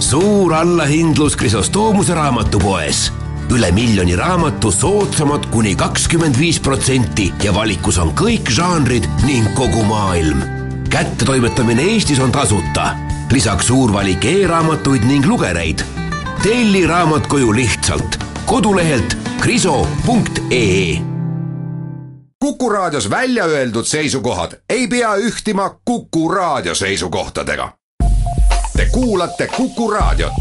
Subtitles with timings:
[0.00, 3.12] suur allahindlus Krisostoomuse raamatupoes.
[3.50, 9.84] üle miljoni raamatu soodsamad kuni kakskümmend viis protsenti ja valikus on kõik žanrid ning kogu
[9.84, 10.42] maailm.
[10.90, 12.96] kättetoimetamine Eestis on tasuta.
[13.30, 15.82] lisaks suur valik e-raamatuid ning lugereid.
[16.42, 21.02] telli raamat koju lihtsalt kodulehelt kriso.ee
[22.38, 27.72] Kuku Raadios välja öeldud seisukohad ei pea ühtima Kuku Raadio seisukohtadega.
[28.96, 30.32] Te kuulate Kuku Raadiot.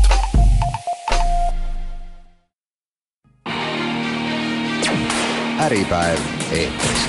[5.60, 6.20] äripäev
[6.52, 7.08] eetris.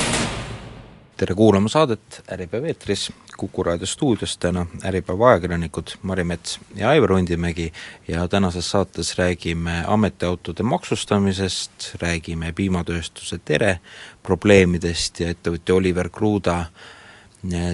[1.17, 7.13] tere kuulama saadet Äripäev eetris, Kuku raadio stuudios täna Äripäeva ajakirjanikud Mari Mets ja Aivar
[7.13, 7.73] Hundimägi
[8.09, 13.79] ja tänases saates räägime ametiautode maksustamisest, räägime piimatööstuse Tere
[14.23, 16.65] probleemidest ja ettevõtja Oliver Kruda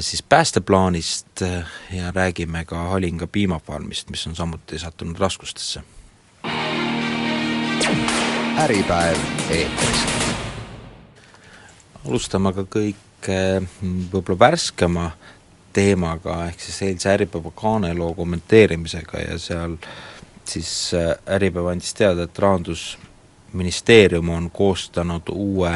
[0.01, 1.41] siis päästeplaanist
[1.93, 5.83] ja räägime ka Halinga piimafarmist, mis on samuti sattunud raskustesse.
[8.59, 9.19] äripäev
[9.51, 10.07] eetris.
[12.09, 13.39] alustame aga kõike
[14.13, 15.11] võib-olla värskema
[15.73, 19.77] teemaga, ehk siis eilse Äripäeva kaaneloo kommenteerimisega ja seal
[20.45, 20.93] siis
[21.27, 25.75] Äripäev andis teada, et Rahandusministeerium on koostanud uue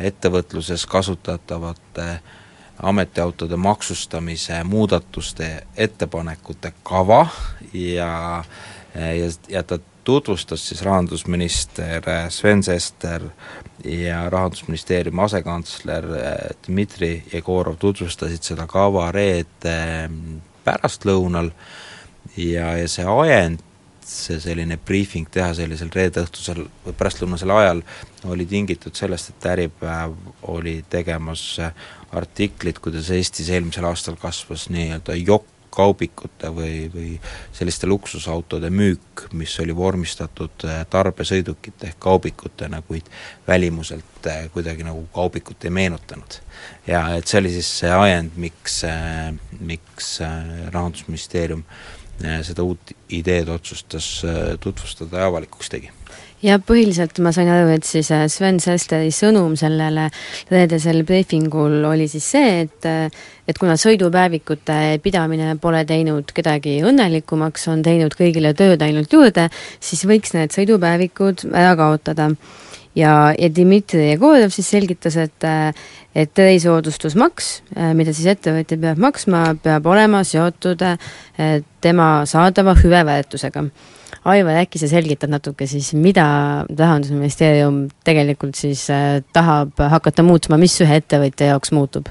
[0.00, 2.20] ettevõtluses kasutatavate
[2.82, 7.26] ametiautode maksustamise muudatuste ettepanekute kava
[7.72, 8.44] ja
[8.94, 13.22] ja, ja ta tutvustas siis rahandusminister Sven Sester
[13.84, 16.04] ja Rahandusministeeriumi asekantsler
[16.66, 20.10] Dmitri Jegorov tutvustasid seda kava reede
[20.64, 21.50] pärastlõunal.
[22.36, 23.60] Ja, ja see ajend,
[24.08, 27.82] see selline briifing teha sellisel reedeõhtusel või pärastlõunasel ajal
[28.30, 30.14] oli tingitud sellest, et Äripäev
[30.52, 31.44] oli tegemas
[32.14, 37.08] artiklit, kuidas Eestis eelmisel aastal kasvas nii-öelda jokk-kaubikute või, või
[37.56, 43.10] selliste luksusautode müük, mis oli vormistatud tarbesõidukite ehk kaubikutena, kuid
[43.48, 46.40] välimuselt kuidagi nagu kaubikut ei meenutanud.
[46.86, 48.82] ja et see oli siis see ajend, miks,
[49.60, 50.16] miks
[50.70, 51.66] Rahandusministeerium
[52.20, 54.06] seda uut ideed otsustas
[54.62, 55.90] tutvustada ja avalikuks tegi
[56.44, 60.08] ja põhiliselt ma sain aru, et siis Sven Sesteri sõnum sellele
[60.52, 62.88] reedesel briefingul oli siis see, et
[63.48, 69.48] et kuna sõidupäevikute pidamine pole teinud kedagi õnnelikumaks, on teinud kõigile tööd ainult juurde,
[69.80, 72.30] siis võiks need sõidupäevikud ära kaotada.
[72.94, 75.50] Ja, ja Dmitri Jegorov siis selgitas, et
[76.14, 77.46] et erisoodustusmaks,
[77.98, 80.84] mida siis ettevõtja peab maksma, peab olema seotud
[81.82, 83.64] tema saadava hüveväärtusega
[84.24, 86.24] Aivar, äkki sa selgitad natuke siis, mida
[86.70, 92.08] Rahandusministeerium tegelikult siis äh, tahab hakata muutma, mis ühe ettevõtja jaoks muutub?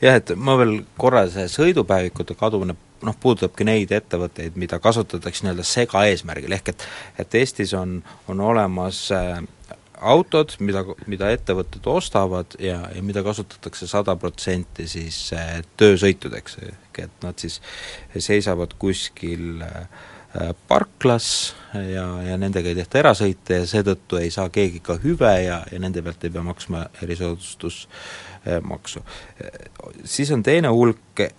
[0.00, 5.66] jah, et ma veel korra, see sõidupäevikute kadumine noh, puudutabki neid ettevõtteid, mida kasutatakse nii-öelda
[5.66, 6.86] segaeesmärgil, ehk et
[7.20, 7.98] et Eestis on,
[8.32, 9.42] on olemas äh,
[10.02, 17.04] autod, mida, mida ettevõtted ostavad ja, ja mida kasutatakse sada protsenti siis äh, töösõitudeks, ehk
[17.06, 17.60] et nad siis
[18.18, 19.86] seisavad kuskil äh,
[20.32, 25.28] Äh, parklas ja, ja nendega ei tehta erasõite ja seetõttu ei saa keegi ka hüve
[25.44, 26.86] ja, ja nende pealt ei pea maksma
[28.46, 29.02] erisoodustusmaksu.
[30.04, 31.30] siis on teine hulk äh,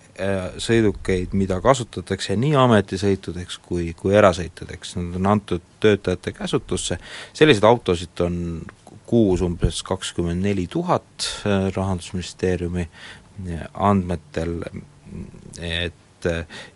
[0.58, 6.98] sõidukeid, mida kasutatakse nii ametisõitudeks kui, kui erasõitudeks, nad on antud töötajate käsutusse,
[7.32, 8.62] selliseid autosid on
[9.06, 11.28] kuus umbes kakskümmend neli tuhat
[11.74, 12.88] Rahandusministeeriumi
[13.74, 14.62] andmetel,
[15.60, 16.28] et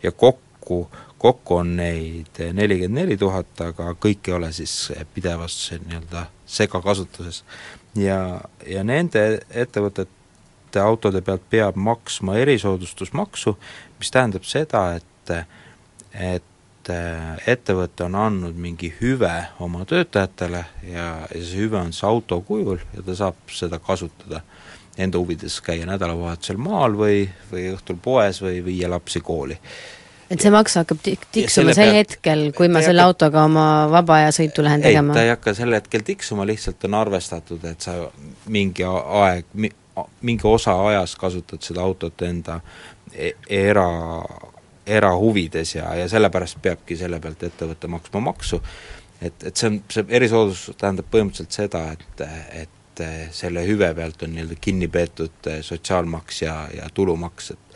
[0.02, 6.28] ja kokku kokku on neid nelikümmend neli tuhat, aga kõik ei ole siis pidevas nii-öelda
[6.46, 7.44] segakasutuses.
[7.96, 10.17] ja, ja nende ettevõtete
[10.76, 13.56] autode pealt peab maksma erisoodustusmaksu,
[13.98, 15.32] mis tähendab seda, et
[16.18, 16.44] et
[17.46, 22.80] ettevõte on andnud mingi hüve oma töötajatele ja, ja see hüve on siis auto kujul
[22.94, 24.40] ja ta saab seda kasutada
[24.98, 29.58] enda huvides, käia nädalavahetusel maal või, või õhtul poes või viia lapsi kooli
[30.28, 33.66] et see maks hakkab tik-, tiksuma sel peal, hetkel, kui ma selle hakka, autoga oma
[33.92, 35.16] vaba aja sõitu lähen ei, tegema?
[35.16, 37.96] ta ei hakka sel hetkel tiksuma, lihtsalt on arvestatud, et sa
[38.52, 39.48] mingi aeg,
[40.22, 42.60] mingi osa ajast kasutad seda autot enda
[43.12, 43.88] e-, era,
[44.86, 48.60] erahuvides ja, ja sellepärast peabki selle pealt ettevõte maksma maksu,
[49.22, 52.26] et, et see on, see erisoodustus tähendab põhimõtteliselt seda, et,
[52.64, 53.04] et
[53.34, 57.68] selle hüve pealt on nii-öelda kinni peetud sotsiaalmaks ja, ja tulumaks, et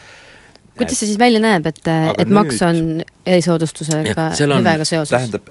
[0.77, 2.83] kuidas see siis välja näeb, et, et nüüd, maks on
[3.27, 5.13] erisoodustusega hüvega seoses?
[5.13, 5.51] tähendab,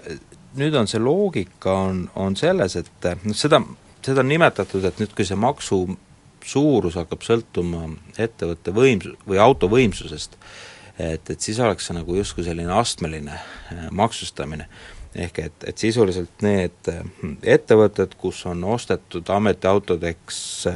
[0.59, 3.62] nüüd on see loogika on, on selles, et noh, seda,
[4.06, 5.83] seda on nimetatud, et nüüd, kui see maksu
[6.48, 7.88] suurus hakkab sõltuma
[8.20, 10.38] ettevõtte võims- või auto võimsusest,
[11.00, 14.68] et, et siis oleks see nagu justkui selline astmeline äh, maksustamine.
[15.16, 17.02] ehk et, et sisuliselt need äh,
[17.44, 20.68] ettevõtted, kus on ostetud ametiautodeks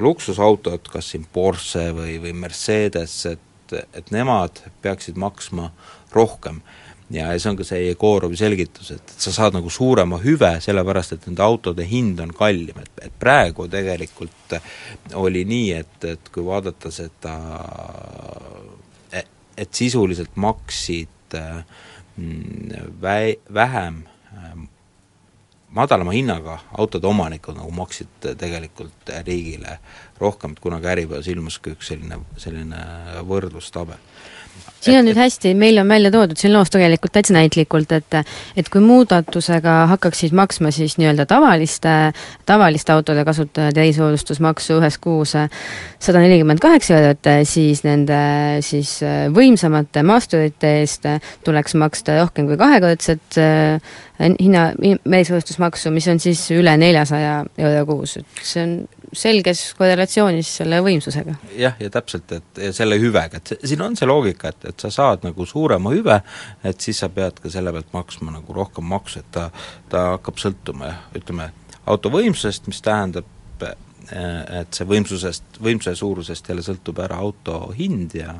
[0.00, 5.70] luksusautod, kas siin Porsche või, või Mercedes, et, et nemad peaksid maksma
[6.14, 6.62] rohkem
[7.10, 11.16] ja, ja see on ka see Jegorovi selgitus, et, sa saad nagu suurema hüve, sellepärast
[11.16, 14.56] et nende autode hind on kallim, et, et praegu tegelikult
[15.20, 17.36] oli nii, et, et kui vaadata seda,
[19.12, 24.04] et, et sisuliselt maksid mm, vä-, vähem
[25.76, 29.78] madalama hinnaga autode omanikud nagu maksid tegelikult riigile
[30.20, 32.82] rohkem, et kunagi Äripäevas ilmus ka üks selline, selline
[33.28, 34.00] võrdlustabel.
[34.80, 38.16] Siin on nüüd hästi, meil on välja toodud siin loos tegelikult täitsa näitlikult, et
[38.60, 41.94] et kui muudatusega hakkaksid maksma siis nii-öelda tavaliste,
[42.46, 48.20] tavaliste autode kasutajad erisoodustusmaksu ühes kuus sada nelikümmend kaheksa eurot, siis nende
[48.64, 48.98] siis
[49.34, 51.08] võimsamate maasturite eest
[51.44, 53.40] tuleks maksta rohkem kui kahekordset
[54.20, 58.78] hinna, erisoodustusmaksu, mis on siis üle neljasaja euro kuus, et see on
[59.16, 61.36] selges korrelatsioonis selle võimsusega.
[61.56, 64.90] jah, ja täpselt, et ja selle hüvega, et siin on see loogika, et, et sa
[64.92, 66.20] saad nagu suurema hüve,
[66.66, 69.48] et siis sa pead ka selle pealt maksma nagu rohkem maksu, et ta,
[69.92, 71.50] ta hakkab sõltuma jah, ütleme,
[71.86, 73.32] auto võimsusest, mis tähendab,
[74.06, 78.36] et see võimsusest, võimsuse suurusest jälle sõltub ära auto hind ja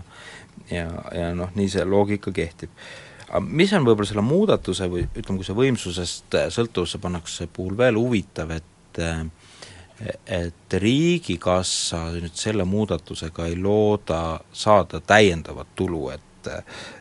[0.71, 2.71] ja, ja noh, nii see loogika kehtib.
[3.27, 7.99] aga mis on võib-olla selle muudatuse või ütleme, kui see võimsusest sõltuvusse pannakse puhul veel
[7.99, 9.03] huvitav, et
[10.27, 16.23] et Riigikassa nüüd selle muudatusega ei looda saada täiendavat tulu, et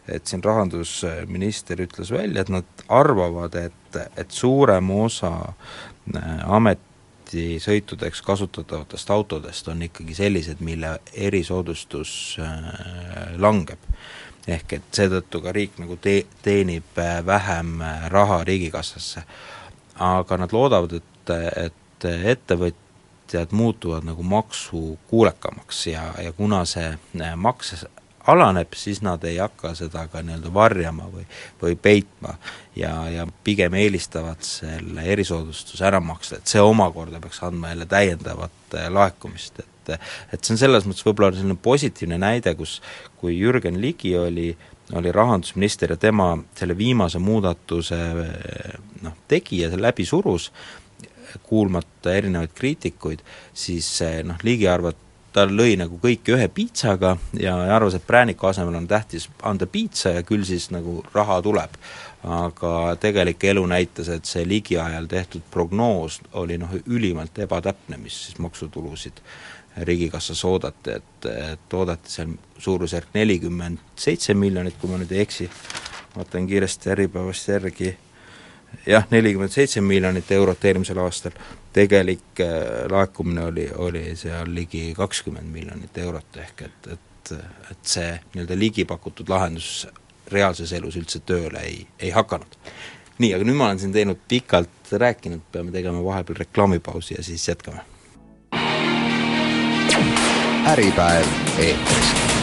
[0.07, 9.11] et siin rahandusminister ütles välja, et nad arvavad, et, et suurem osa äh, ametisõitudeks kasutatavatest
[9.13, 12.71] autodest on ikkagi sellised, mille erisoodustus äh,
[13.37, 13.91] langeb.
[14.47, 17.79] ehk et seetõttu ka riik nagu te-, teenib äh, vähem
[18.13, 19.23] raha Riigikassasse.
[19.99, 21.29] aga nad loodavad, et,
[21.65, 22.84] et ettevõt-,
[23.25, 27.85] ettevõtjad muutuvad nagu maksukuulekamaks ja, ja kuna see äh, maks
[28.27, 31.25] alaneb, siis nad ei hakka seda ka nii-öelda varjama või,
[31.61, 32.35] või peitma.
[32.75, 38.77] Ja, ja pigem eelistavad selle erisoodustuse ära maksta, et see omakorda peaks andma jälle täiendavat
[38.77, 42.79] äh, laekumist, et et see on selles mõttes võib-olla selline positiivne näide, kus
[43.21, 44.55] kui Jürgen Ligi oli
[44.93, 50.51] oli rahandusminister ja tema selle viimase muudatuse äh, noh, tegi ja selle läbi surus,
[51.43, 53.23] kuulmata erinevaid kriitikuid,
[53.53, 53.89] siis
[54.23, 54.97] noh, Ligi arvab,
[55.35, 60.15] ta lõi nagu kõike ühe piitsaga ja arvas, et prääniku asemel on tähtis anda piitsa
[60.15, 61.79] ja küll siis nagu raha tuleb.
[62.25, 68.15] aga tegelik elu näitas, et see Ligi ajal tehtud prognoos oli noh, ülimalt ebatäpne, mis
[68.25, 69.21] siis maksutulusid
[69.77, 75.49] Riigikassas oodati, et, et oodati seal suurusjärk nelikümmend seitse miljonit, kui ma nüüd ei eksi,
[76.15, 77.91] vaatan kiiresti Äripäevast järgi,
[78.87, 81.35] jah, nelikümmend seitse miljonit eurot eelmisel aastal,
[81.73, 87.33] tegelik äh, laekumine oli, oli seal ligi kakskümmend miljonit eurot, ehk et, et,
[87.71, 89.87] et see nii-öelda ligi pakutud lahendus
[90.31, 92.57] reaalses elus üldse tööle ei, ei hakanud.
[93.17, 97.47] nii, aga nüüd ma olen siin teinud pikalt rääkinud, peame tegema vahepeal reklaamipausi ja siis
[97.47, 97.85] jätkame.
[100.65, 101.27] äripäev
[101.59, 102.34] eetris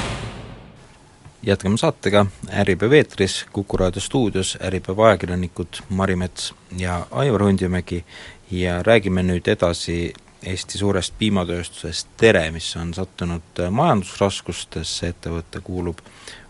[1.43, 2.27] jätkame saatega.
[2.53, 8.05] Äripäev eetris, Kuku raadio stuudios Äripäeva ajakirjanikud Mari Mets ja Aivar Hundimägi
[8.51, 15.99] ja räägime nüüd edasi Eesti suurest piimatööstusest Tere, mis on sattunud majandusraskustesse, ettevõte kuulub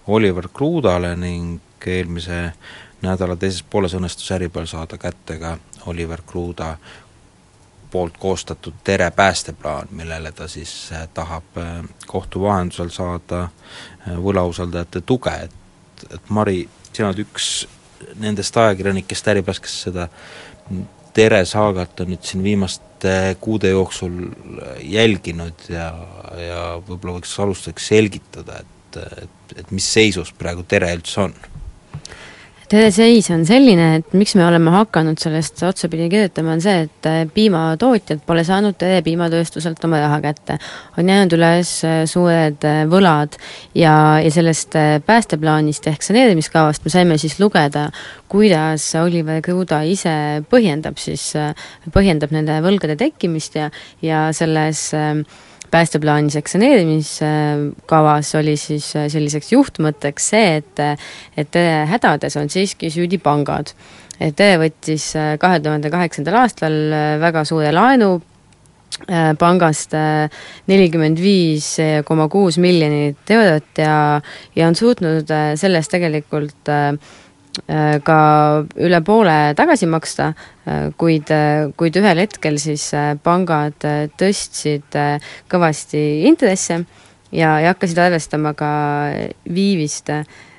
[0.07, 2.53] Oliver Kruudale ning eelmise
[3.03, 6.77] nädala teises pooles õnnestus Äripäeval saada kätte ka Oliver Kruuda
[7.93, 15.05] poolt koostatud Tere päästeplaan, millele ta siis äh, tahab äh, kohtu vahendusel saada äh, võlausaldajate
[15.07, 17.53] tuge, et, et Mari, sina oled üks
[18.21, 20.09] nendest ajakirjanikest Äripäevas, kes seda
[21.13, 24.15] Tere saagat on nüüd siin viimaste kuude jooksul
[24.81, 25.91] jälginud ja,
[26.41, 31.37] ja võib-olla võiks alustuseks selgitada, et, et, et mis seisus praegu Tere üldse on
[32.73, 37.21] seis on selline, et miks me oleme hakanud sellest otsapidi kirjutama, on see, et äh,
[37.35, 40.59] piimatootjad pole saanud piimatööstuselt oma raha kätte.
[40.99, 43.37] on jäänud üles äh, suured äh, võlad
[43.75, 44.77] ja, ja sellest
[45.07, 47.91] päästeplaanist ehk saneerimiskavast me saime siis lugeda,
[48.33, 51.33] kuidas Oliver Kruda ise põhjendab siis,
[51.93, 53.69] põhjendab nende võlgade tekkimist ja,
[54.01, 55.21] ja selles äh,
[55.73, 60.81] päästeplaani sektsioneerimiskavas oli siis äh, selliseks juhtmõtteks see, et
[61.37, 61.55] et
[61.89, 63.67] hädades on siiski süüdi pangad.
[64.21, 68.23] et EE võttis äh, kahe tuhande kaheksandal aastal äh, väga suure laenu
[69.41, 69.95] pangast
[70.69, 74.21] nelikümmend viis koma kuus miljonit eurot ja,
[74.55, 75.25] ja on suutnud
[75.57, 76.69] sellest tegelikult
[78.05, 78.19] ka
[78.81, 80.31] üle poole tagasi maksta,
[80.97, 81.29] kuid,
[81.77, 82.87] kuid ühel hetkel siis
[83.23, 83.85] pangad
[84.17, 84.97] tõstsid
[85.53, 86.79] kõvasti intresse
[87.29, 88.73] ja, ja hakkasid arvestama ka
[89.53, 90.52] viivist Äh,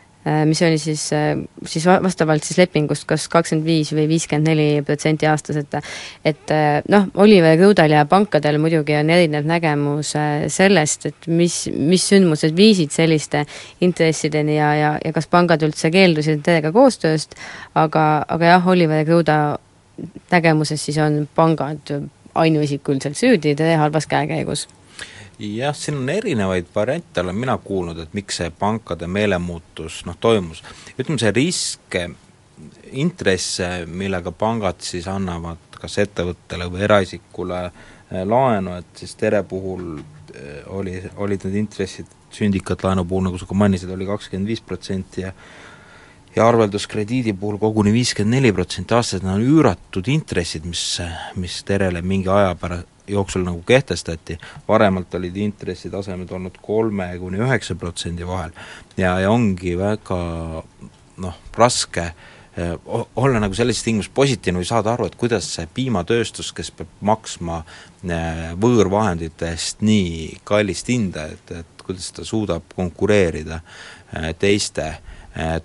[0.45, 5.27] mis oli siis, äh, siis vastavalt siis lepingust kas kakskümmend viis või viiskümmend neli protsenti
[5.27, 5.75] aastas, et
[6.25, 10.13] et äh, noh, Oliver Krudal ja pankadel muidugi on erinev nägemus
[10.47, 13.43] sellest, et mis, mis sündmused viisid selliste
[13.81, 17.35] intressideni ja, ja, ja kas pangad üldse keeldusid teiega koostööst,
[17.75, 19.39] aga, aga jah, Oliver Kruda
[20.31, 21.91] nägemuses siis on pangad
[22.35, 24.67] ainuisikuliselt süüdi teie halvas käekäigus
[25.43, 30.63] jah, siin on erinevaid variante, olen mina kuulnud, et miks see pankade meelemuutus noh, toimus.
[30.97, 31.97] ütleme, see risk,
[32.93, 39.97] intresse, millega pangad siis annavad kas ettevõttele või eraisikule eh, laenu, et siis Tere puhul
[39.99, 45.27] eh, oli, olid need intressid sündikatlaenu puhul, nagu sa ka mainisid, oli kakskümmend viis protsenti
[45.27, 45.33] ja
[46.33, 50.81] ja arvelduskrediidi puhul koguni viiskümmend neli protsenti aastas, need on üüratud intressid, mis,
[51.37, 57.75] mis Terele mingi aja pärast, jooksul nagu kehtestati, varemalt olid intressitasemed olnud kolme kuni üheksa
[57.75, 58.53] protsendi vahel.
[58.97, 60.19] Ja, ja ongi väga
[61.23, 62.05] noh, raske
[62.57, 62.73] eh,
[63.15, 67.63] olla nagu sellises tingimuses positiivne või saada aru, et kuidas see piimatööstus, kes peab maksma
[67.63, 74.93] eh, võõrvahendite eest nii kallist hinda, et, et kuidas ta suudab konkureerida eh, teiste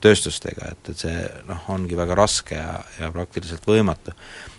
[0.01, 4.15] tööstustega, et, et see noh, ongi väga raske ja, ja praktiliselt võimatu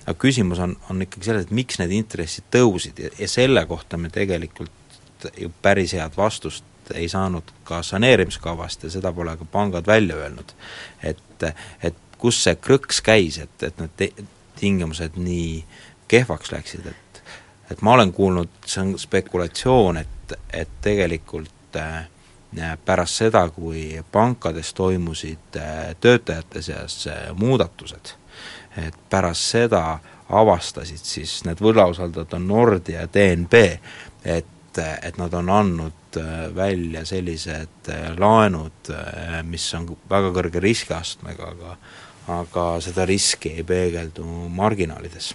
[0.10, 4.00] aga küsimus on, on ikkagi selles, et miks need intressid tõusid ja, ja selle kohta
[4.02, 6.66] me tegelikult ju päris head vastust
[6.98, 10.56] ei saanud ka saneerimiskavast ja seda pole ka pangad välja öelnud.
[11.04, 11.46] et,
[11.84, 14.26] et kus see krõks käis, et, et need
[14.60, 15.62] tingimused nii
[16.10, 17.10] kehvaks läksid, et
[17.70, 22.08] et ma olen kuulnud, see on spekulatsioon, et, et tegelikult äh,
[22.86, 28.16] pärast seda, kui pankades toimusid äh, töötajate seas äh, muudatused,
[28.78, 30.00] et pärast seda
[30.30, 33.64] avastasid siis need võlausaldajad on Nordea ja DNB,
[34.24, 40.62] et, et nad on andnud äh, välja sellised äh, laenud, äh, mis on väga kõrge
[40.64, 41.76] riskiastmega, aga
[42.30, 44.24] aga seda riski ei peegeldu
[44.54, 45.32] marginaalides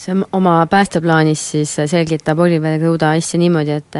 [0.00, 3.98] see oma päästeplaanis siis selgitab Oliver Kõuda asja niimoodi, et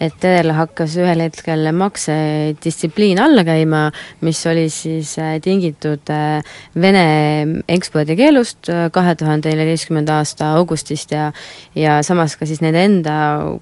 [0.00, 3.82] et Terele hakkas ühel hetkel maksedistsipliin alla käima,
[4.24, 6.40] mis oli siis äh, tingitud äh,
[6.80, 11.30] Vene ekspordikeelust äh, kahe tuhande neljateistkümnenda aasta augustist ja
[11.76, 13.16] ja samas ka siis nende enda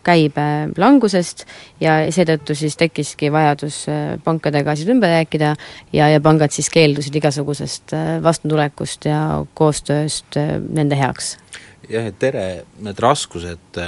[0.06, 0.46] käibe
[0.78, 1.44] langusest
[1.82, 3.84] ja seetõttu siis tekkiski vajadus
[4.24, 5.54] pankadega asjad ümber rääkida
[5.92, 9.22] ja, ja pangad siis keeldusid igasugusest vastutulekust ja
[9.58, 11.36] koostööst nende heaks
[11.86, 12.46] jah, et Tere,
[12.84, 13.80] need raskused,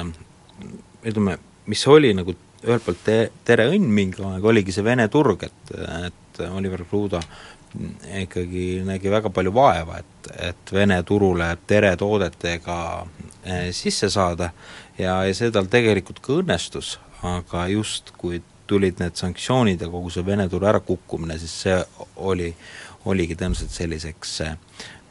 [1.05, 1.39] ütleme,
[1.71, 2.35] mis oli nagu
[2.67, 5.73] ühelt poolt te-, Tere õnn mingi aeg, oligi see Vene turg, et,
[6.07, 7.23] et Oliver Kruda
[8.21, 12.79] ikkagi nägi väga palju vaeva, et, et Vene turule Tere toodetega
[13.45, 14.51] eh, sisse saada.
[14.99, 20.13] Ja, ja see tal tegelikult ka õnnestus, aga just kui tulid need sanktsioonid ja kogu
[20.13, 21.79] see Vene turu ärakukkumine, siis see
[22.29, 22.51] oli,
[23.11, 24.57] oligi tõenäoliselt selliseks äh,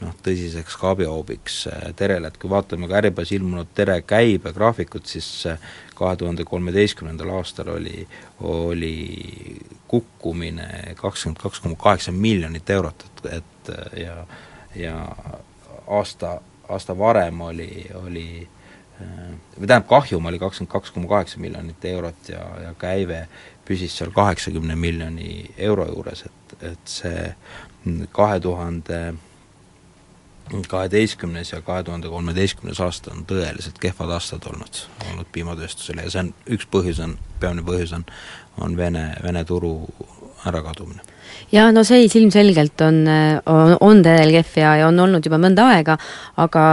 [0.01, 5.29] noh, tõsiseks ka abihoobiks äh, Terele, et kui vaatame ka Äripäevas ilmunud Tere käibegraafikut, siis
[5.49, 5.59] äh,
[5.95, 8.05] kahe tuhande kolmeteistkümnendal aastal oli,
[8.47, 8.95] oli
[9.89, 14.21] kukkumine kakskümmend kaks koma kaheksa miljonit eurot, et, et äh, ja
[14.77, 14.95] ja
[15.87, 16.39] aasta,
[16.69, 18.47] aasta varem oli, oli
[18.99, 23.23] või tähendab, kahjum oli kakskümmend kaks koma kaheksa miljonit eurot ja, ja käive
[23.65, 28.99] püsis seal kaheksakümne miljoni euro juures, et, et see kahe tuhande
[30.67, 36.23] kaheteistkümnes ja kahe tuhande kolmeteistkümnes aasta on tõeliselt kehvad aastad olnud, olnud piimatööstusele ja see
[36.25, 38.05] on, üks põhjus on, peamine põhjus on,
[38.61, 39.73] on Vene, Vene turu
[40.47, 41.05] ärakadumine.
[41.51, 43.03] jaa, no seis ilmselgelt on,
[43.45, 45.97] on, on tõel kehv ja, ja on olnud juba mõnda aega,
[46.37, 46.65] aga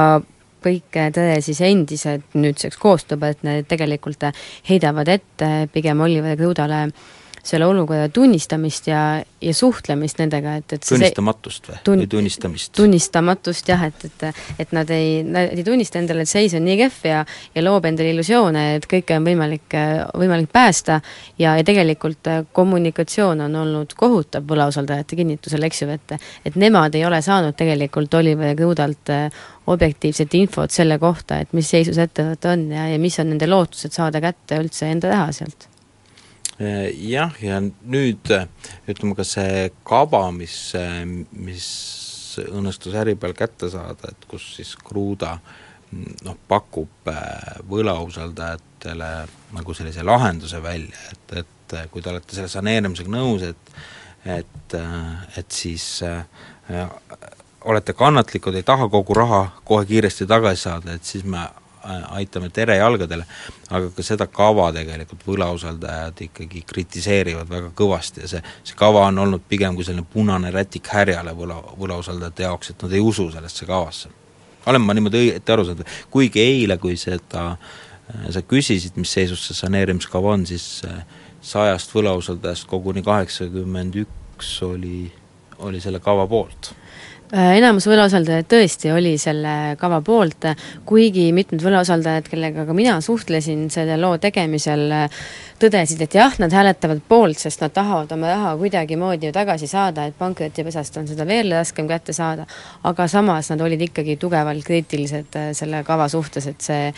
[0.67, 4.25] kõik tõe siis endised nüüdseks koostubed, need tegelikult
[4.69, 7.15] heidavad ette pigem Oliver Krudale äh,
[7.47, 9.01] selle olukorra tunnistamist ja,
[9.41, 11.79] ja suhtlemist nendega, et, et tunnistamatust või?
[11.87, 12.73] Tun-, või tunnistamist?
[12.77, 14.27] tunnistamatust jah, et, et
[14.63, 17.23] et nad ei, nad ei tunnista endale, et seis on nii kehv ja
[17.55, 19.77] ja loob endale illusioone, et kõike on võimalik,
[20.17, 21.01] võimalik päästa.
[21.39, 27.05] Ja, ja tegelikult kommunikatsioon on olnud kohutav võlausaldajate kinnitusel, eks ju, et et nemad ei
[27.07, 29.15] ole saanud tegelikult Oliver Krudalt
[29.67, 33.95] objektiivset infot selle kohta, et mis seisus ettevõte on ja, ja mis on nende lootused
[33.95, 35.67] saada kätte üldse enda raha sealt.
[35.67, 35.76] Äh,
[36.59, 38.47] jah, ja nüüd äh,
[38.89, 41.69] ütleme ka see kava, mis, äh, mis
[42.47, 45.37] õnnestus Äripäeval kätte saada, et kus siis Kruda
[46.27, 47.09] noh, pakub
[47.71, 49.11] võlausaldajatele
[49.57, 53.77] nagu sellise lahenduse välja, et, et kui te olete selle saneerimisega nõus, et
[54.27, 54.75] et,
[55.39, 56.25] et siis äh,
[57.65, 61.45] olete kannatlikud, ei taha kogu raha kohe kiiresti tagasi saada, et siis me
[62.19, 63.27] aitame terejalgadele,
[63.71, 69.19] aga ka seda kava tegelikult võlausaldajad ikkagi kritiseerivad väga kõvasti ja see, see kava on
[69.25, 73.69] olnud pigem kui selline punane rätik härjale võla, võlausaldajate jaoks, et nad ei usu sellesse
[73.69, 74.11] kavasse.
[74.67, 79.47] olen ma niimoodi õieti aru saanud, kuigi eile, kui seda äh, sa küsisid, mis seisus
[79.47, 81.05] see saneerimiskava on, siis äh,
[81.43, 85.07] sajast võlausaldajast koguni kaheksakümmend üks oli,
[85.63, 86.75] oli selle kava poolt
[87.37, 90.47] enamus võlausaldajad tõesti oli selle kava poolt,
[90.89, 94.95] kuigi mitmed võlausaldajad, kellega ka mina suhtlesin selle loo tegemisel,
[95.61, 100.07] tõdesid, et jah, nad hääletavad poolt, sest nad tahavad oma raha kuidagimoodi ju tagasi saada,
[100.09, 102.47] et pankrotipesast on seda veel raskem kätte saada,
[102.89, 106.93] aga samas nad olid ikkagi tugevalt kriitilised äh, selle kava suhtes, et see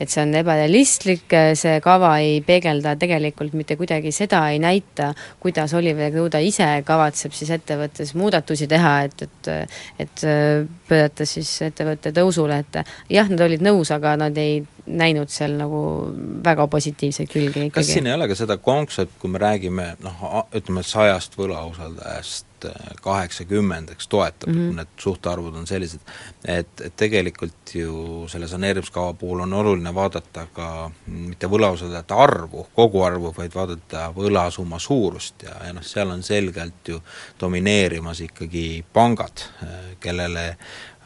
[0.00, 5.74] et see on ebarealistlik, see kava ei peegelda tegelikult mitte kuidagi seda, ei näita, kuidas
[5.74, 9.50] Oliver Kruda ise kavatseb siis ettevõttes muudatusi teha, et, et
[10.04, 10.22] et
[10.88, 12.80] pöörata siis ettevõtte tõusule, et
[13.12, 15.80] jah, nad olid nõus, aga nad ei näinud seal nagu
[16.44, 17.74] väga positiivseid külgi ikkagi.
[17.78, 22.53] kas siin ei ole ka seda konksu, et kui me räägime noh, ütleme sajast võlausaldajast
[23.02, 24.76] kaheksakümmend, eks, toetab mm, -hmm.
[24.76, 26.00] need suhtarvud on sellised,
[26.44, 33.34] et, et tegelikult ju selle saneerimiskava puhul on oluline vaadata ka mitte võlausaldajate arvu, koguarvu,
[33.36, 37.02] vaid vaadata võlasumma suurust ja, ja noh, seal on selgelt ju
[37.40, 39.46] domineerimas ikkagi pangad,
[40.00, 40.56] kellele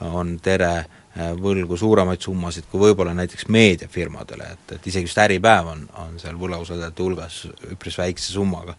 [0.01, 0.87] on Tere
[1.19, 6.39] võlgu suuremaid summasid kui võib-olla näiteks meediafirmadele, et, et isegi just Äripäev on, on seal
[6.39, 7.41] võlausaldajate hulgas
[7.73, 8.77] üpris väikse summaga.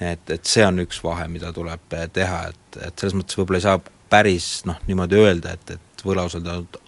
[0.00, 3.62] Et, et see on üks vahe, mida tuleb äh, teha, et, et selles mõttes võib-olla
[3.62, 6.78] ei saa päris noh, niimoodi öelda, et, et võlausaldajad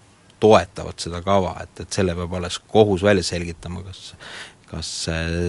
[0.40, 4.14] toetavad seda kava, et, et selle peab alles kohus välja selgitama, kas
[4.70, 4.88] kas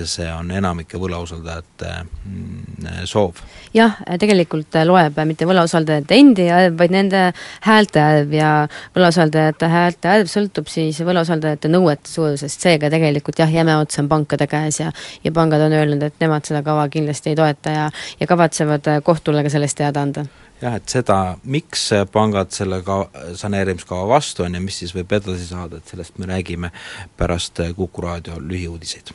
[0.10, 3.42] see on enamike võlausaldajate mm, soov?
[3.76, 7.24] jah, tegelikult loeb mitte võlausaldajate endi arv, vaid nende
[7.68, 8.52] häälte arv ja
[8.96, 14.50] võlausaldajate häälte arv sõltub siis võlausaldajate nõuete suurusest, seega tegelikult jah, jäme ots on pankade
[14.52, 14.92] käes ja
[15.24, 19.44] ja pangad on öelnud, et nemad seda kava kindlasti ei toeta ja ja kavatsevad kohtule
[19.44, 20.26] ka sellest teada anda
[20.62, 23.04] jah, et seda, miks pangad selle ka
[23.38, 26.72] saneerimiskava vastu on ja mis siis võib edasi saada, et sellest me räägime
[27.18, 29.14] pärast Kuku raadio lühiuudiseid.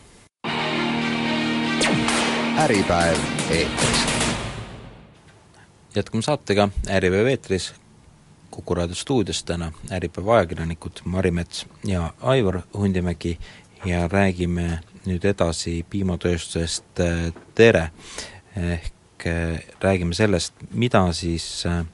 [2.58, 3.18] äripäev
[3.50, 4.06] eetris.
[5.94, 7.74] jätkame saatega Äripäev eetris,
[8.50, 13.38] Kuku raadio stuudios täna Äripäeva ajakirjanikud Mari Mets ja Aivar Hundimägi
[13.84, 16.84] ja räägime nüüd edasi piimatööstusest
[17.54, 17.90] Tere
[18.56, 18.95] ehk Eh,
[19.80, 21.84] räägime sellest, mida siis eh,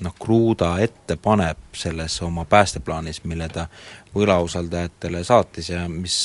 [0.00, 3.66] noh, Kruuda ette paneb selles oma päästeplaanis, mille ta
[4.14, 6.16] võlausaldajatele saatis ja mis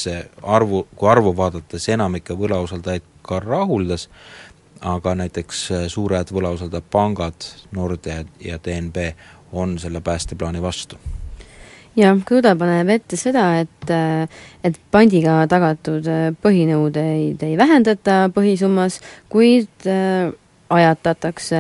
[0.44, 4.10] arvu, kui arvu vaadates enamikke võlausaldajaid ka rahuldas,
[4.82, 9.12] aga näiteks eh, suured võlausaldajad, pangad, Nordea ja DNB
[9.54, 10.98] on selle päästeplaani vastu.
[11.98, 13.92] Jah, Kruda paneb ette seda, et,
[14.62, 16.06] et pandiga tagatud
[16.44, 19.00] põhinõudeid ei vähendata põhisummas,
[19.34, 19.88] kuid
[20.70, 21.60] ajatatakse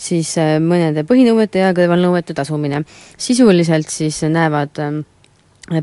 [0.00, 2.84] siis äh, mõnede põhinõuete ja kõrvalnõuete tasumine.
[3.18, 5.00] sisuliselt siis näevad ähm,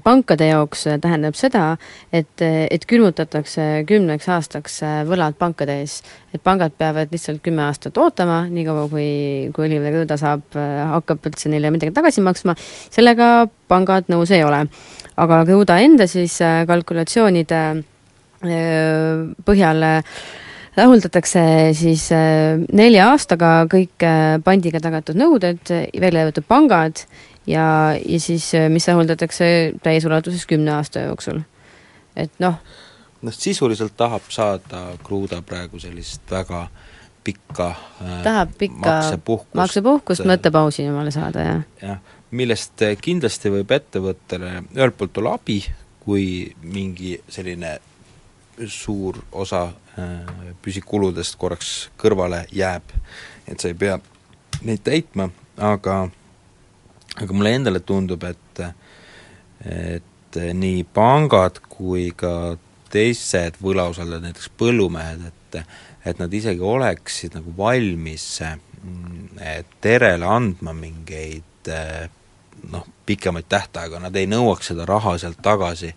[0.04, 1.78] pankade jaoks äh, tähendab seda,
[2.12, 6.02] et, äh, et külmutatakse kümneks aastaks võlad pankade ees.
[6.34, 10.58] et pangad peavad lihtsalt kümme aastat ootama, niikaua kui, kui Oliver Kõõda saab,
[10.94, 12.58] hakkab üldse neile midagi tagasi maksma,
[12.90, 14.66] sellega pangad nõus ei ole.
[15.18, 17.62] aga Kõõda enda siis kalkulatsioonide
[19.46, 19.86] põhjal
[20.78, 21.44] rahuldatakse
[21.78, 25.62] siis äh, nelja aastaga kõik äh, pandiga tagatud nõuded,
[26.02, 27.04] välja arvatud pangad,
[27.50, 29.48] ja, ja siis mis rahuldatakse
[29.84, 31.42] täies ulatuses kümne aasta jooksul.
[32.16, 32.60] et noh,
[33.22, 36.68] noh sisuliselt tahab saada Kruuda praegu sellist väga
[37.28, 37.72] pikka
[38.24, 41.66] tahab pikka maksepuhkust, maksepuhkust mõttepausi omale saada, jah.
[41.82, 45.60] jah, millest kindlasti võib ettevõttele ühelt poolt olla abi,
[46.08, 46.26] kui
[46.64, 47.78] mingi selline
[48.66, 49.68] suur osa
[49.98, 52.92] Äh, püsikuludest korraks kõrvale jääb,
[53.50, 53.96] et sa ei pea
[54.68, 55.26] neid täitma,
[55.58, 56.04] aga
[57.18, 58.62] aga mulle endale tundub, et
[59.66, 62.60] et nii pangad kui ka
[62.94, 65.58] teised võlausaldajad, näiteks põllumehed, et
[66.12, 68.28] et nad isegi oleksid nagu valmis
[69.82, 71.72] Terele andma mingeid
[72.70, 75.90] noh, pikemaid tähtaega, nad ei nõuaks seda raha sealt tagasi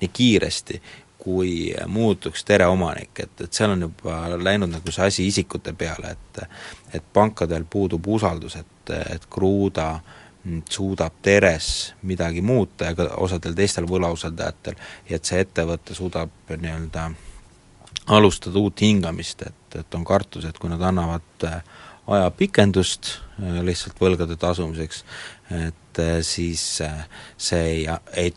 [0.00, 0.78] nii kiiresti,
[1.20, 6.14] kui muutuks Tere omanik, et, et seal on juba läinud nagu see asi isikute peale,
[6.16, 6.42] et
[6.96, 9.92] et pankadel puudub usaldus, et, et Kruuda
[10.70, 14.78] suudab Teres midagi muuta ja ka osadel teistel võlausaldajatel
[15.10, 17.10] ja et see ettevõte suudab nii-öelda
[18.10, 21.46] alustada uut hingamist, et, et on kartus, et kui nad annavad
[22.10, 23.12] ajapikendust
[23.62, 25.04] lihtsalt võlgade tasumiseks,
[25.68, 26.64] et siis
[27.36, 27.84] see ei,
[28.16, 28.32] ei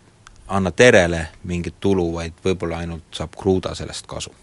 [0.53, 4.33] anna Terele mingit tulu, vaid võib-olla ainult saab Kruda sellest kasu.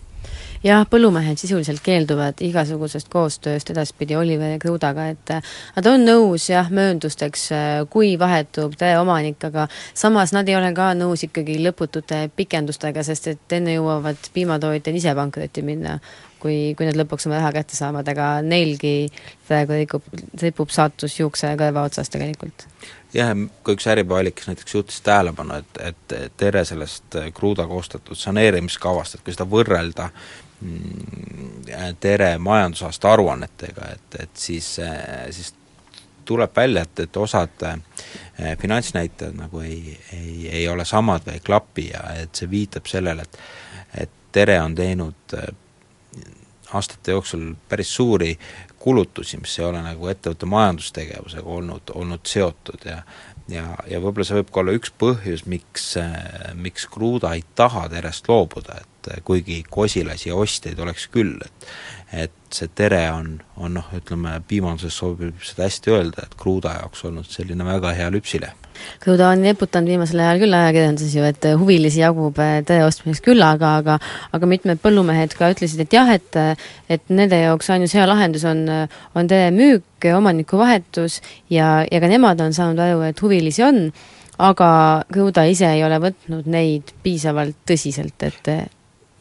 [0.60, 6.68] Jah, põllumehed sisuliselt keelduvad igasugusest koostööst edaspidi Oliver Krudaga, et äh, nad on nõus jah,
[6.68, 9.64] mööndusteks, äh, kui vahetub tõeomanik, aga
[9.96, 15.16] samas nad ei ole ka nõus ikkagi lõputute pikendustega, sest et enne jõuavad piimatootjad ise
[15.16, 15.96] pankrotti minna,
[16.42, 19.10] kui, kui nad lõpuks oma raha kätte saavad, aga neilgi
[19.48, 20.10] praegu rikub,
[20.42, 22.66] ripub saatus juuksekõrva otsas tegelikult.
[23.14, 23.32] Jah,
[23.66, 29.26] ka üks Äripäeva kes näiteks juhtis tähelepanu, et, et Tere sellest Kruda koostatud saneerimiskavast, et
[29.26, 30.10] kui seda võrrelda
[30.64, 34.66] Mm, tere majandusaasta aruannetega, et, et siis,
[35.30, 35.54] siis
[36.24, 41.46] tuleb välja, et, et osad eh, finantsnäitajad nagu ei, ei, ei ole samad või ei
[41.46, 43.40] klapi ja et see viitab sellele, et
[44.04, 45.48] et Tere on teinud eh,
[46.72, 48.38] aastate jooksul päris suuri
[48.80, 53.02] kulutusi, mis ei ole nagu ettevõtte majandustegevusega olnud, olnud seotud ja
[53.50, 55.86] ja, ja võib-olla see võib ka olla üks põhjus, miks,
[56.58, 61.68] miks Kruda ei taha Terest loobuda, et kuigi kosilasi ja ostjaid oleks küll, et
[62.12, 67.04] et see tere on, on noh, ütleme piimanduses sobib seda hästi öelda, et Kruuda jaoks
[67.06, 68.56] olnud selline väga hea lüpsilehm.
[69.02, 73.44] Kruuda on niputanud viimasel ajal küll ajakirjanduses ju, et huvilisi jagub eh, tere ostmiseks küll,
[73.44, 73.98] aga,
[74.34, 76.40] aga mitmed põllumehed ka ütlesid, et jah, et
[76.90, 78.64] et nende jaoks ainus hea lahendus on,
[79.14, 81.20] on tere müük, omanikuvahetus
[81.52, 83.84] ja, ja ka nemad on saanud aru, et huvilisi on,
[84.40, 84.70] aga
[85.12, 88.54] Kruuda ise ei ole võtnud neid piisavalt tõsiselt, et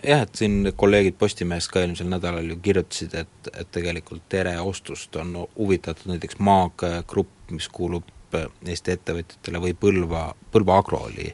[0.04, 5.16] jah, et siin kolleegid Postimehest ka eelmisel nädalal ju kirjutasid, et, et tegelikult Tere ostust
[5.20, 11.32] on huvitatud näiteks Maag Grupp, mis kuulub Eesti ettevõtjatele, või Põlva, Põlva Agro oli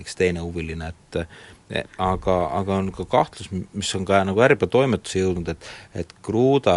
[0.00, 1.20] üks teine huviline, et
[1.98, 6.76] aga, aga on ka kahtlus, mis on ka nagu Äripäeva toimetusse jõudnud, et et Kruda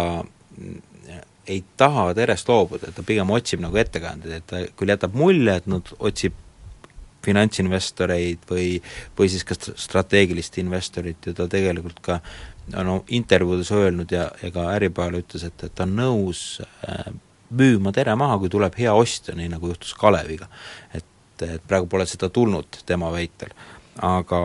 [1.48, 5.56] ei taha Terest loobuda, et ta pigem otsib nagu ettekäändeid, et ta küll jätab mulje,
[5.60, 6.36] et nad otsib
[7.28, 8.78] finantsinvestoreid või,
[9.18, 12.20] või siis ka strateegilist investorit ja ta tegelikult ka
[12.74, 16.44] no intervjuudes öelnud ja, ja ka Äripäevale ütles, et, et ta on nõus
[16.88, 17.10] äh,
[17.50, 20.48] müüma tere maha, kui tuleb hea ostja, nii nagu juhtus Kaleviga.
[20.94, 21.04] et,
[21.42, 23.52] et praegu pole seda tulnud tema väitel,
[24.04, 24.40] aga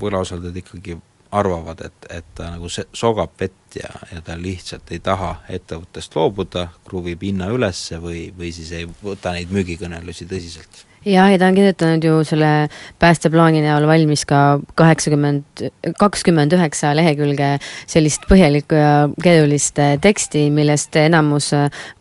[0.00, 0.98] võlausaldajad ikkagi
[1.30, 6.16] arvavad, et, et ta nagu se-, sogab vett ja, ja ta lihtsalt ei taha ettevõttest
[6.18, 11.48] loobuda, kruvib hinna üles või, või siis ei võta neid müügikõnelusi tõsiselt jah, ja ta
[11.48, 12.68] on kirjutanud ju selle
[13.00, 15.64] päästeplaani näol valmis ka kaheksakümmend,
[15.98, 17.54] kakskümmend üheksa lehekülge
[17.88, 21.50] sellist põhjalikku ja keerulist teksti, millest enamus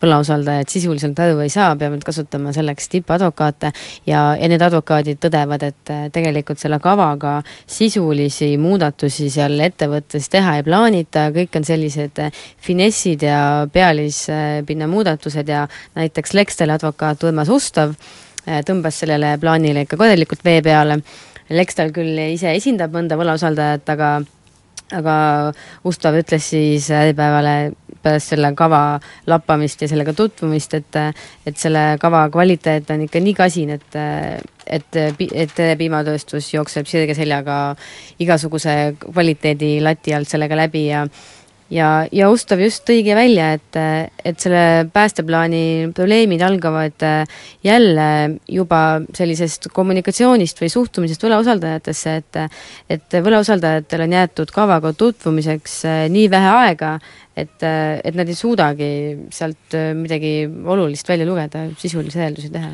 [0.03, 3.71] võlausaldajad sisuliselt aru ei saa, peavad kasutama selleks tippadvokaate
[4.09, 10.67] ja, ja need advokaadid tõdevad, et tegelikult selle kavaga sisulisi muudatusi seal ettevõttes teha ei
[10.67, 12.19] plaanita, kõik on sellised
[12.67, 17.95] finessid ja pealispinna muudatused ja näiteks Lexteli advokaat Urmas Ustav
[18.67, 20.99] tõmbas sellele plaanile ikka korralikult vee peale.
[21.49, 24.09] Lextal küll ise esindab mõnda võlausaldajat, aga
[24.95, 25.15] aga
[25.85, 27.71] Ustav ütles siis Äripäevale
[28.03, 30.97] pärast selle kava lappamist ja sellega tutvumist, et
[31.45, 33.97] et selle kava kvaliteet on ikka nii kasin, et
[34.69, 34.99] et,
[35.33, 37.75] et piimatööstus jookseb sirge seljaga
[38.19, 41.05] igasuguse kvaliteedi lati alt sellega läbi ja
[41.73, 43.79] ja, ja Ustav just tõigi välja, et,
[44.25, 48.10] et selle päästeplaani probleemid algavad äh, jälle
[48.49, 48.82] juba
[49.15, 52.41] sellisest kommunikatsioonist või suhtumisest võlausaldajatesse, et
[52.89, 56.93] et võlausaldajatel on jäetud kavaga tutvumiseks äh, nii vähe aega,
[57.38, 58.91] et, äh, et nad ei suudagi
[59.34, 62.73] sealt midagi olulist välja lugeda, sisulisi järeldusi teha.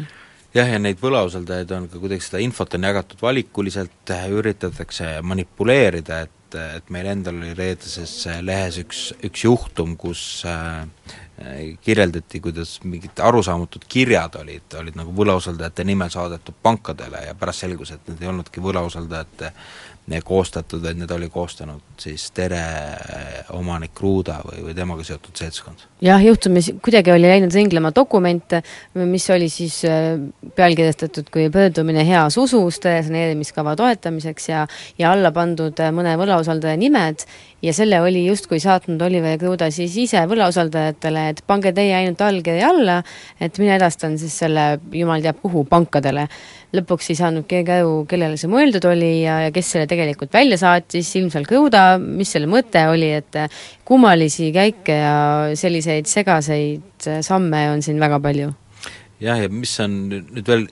[0.56, 6.45] Jah, ja neid võlausaldajaid on ka kuidagi, seda infot on jagatud valikuliselt, üritatakse manipuleerida, et
[6.46, 8.14] et, et meil endal oli reedeses
[8.46, 10.86] lehes üks, üks juhtum, kus äh,
[11.84, 17.92] kirjeldati, kuidas mingid arusaamatud kirjad olid, olid nagu võlausaldajate nimel saadetud pankadele ja pärast selgus,
[17.92, 19.52] et need ei olnudki võlausaldajate
[20.24, 22.62] koostatud, vaid need oli koostanud siis Tere
[23.58, 25.86] omanik Ruuda või, või temaga seotud seltskond.
[26.06, 28.58] jah, juhtumis kuidagi oli läinud ringlema dokument,
[28.94, 30.20] mis oli siis äh,
[30.56, 34.68] pealkirjastatud kui pöördumine heas usus tõe saneerimiskava toetamiseks ja
[35.00, 37.26] ja alla pandud mõne võlausaldaja nimed
[37.66, 42.70] ja selle oli justkui saatnud Oliver Kruda siis ise võlausaldajatele, et pange teie ainult allkirja
[42.70, 43.00] alla,
[43.42, 46.28] et mina edastan siis selle jumal teab kuhu pankadele
[46.80, 50.60] lõpuks ei saanud keegi aru, kellele see mõeldud oli ja, ja kes selle tegelikult välja
[50.62, 53.40] saatis, ilmselt Kõuda, mis selle mõte oli, et
[53.88, 55.16] kummalisi käike ja
[55.58, 58.54] selliseid segaseid samme on siin väga palju.
[59.24, 60.66] Jah, ja mis on nüüd veel